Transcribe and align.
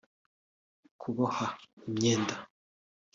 kuboha 1.01 1.45
imyenda 1.87 2.35